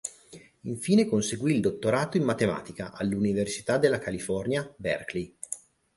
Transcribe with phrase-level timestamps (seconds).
[0.61, 5.35] Infine conseguì il dottorato in matematica all'Università della California, Berkeley.